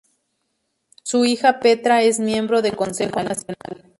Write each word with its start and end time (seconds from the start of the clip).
Su 1.03 1.25
hija 1.25 1.59
Petra 1.59 2.01
es 2.01 2.19
miembro 2.19 2.63
de 2.63 2.71
Consejo 2.71 3.21
Nacional. 3.21 3.83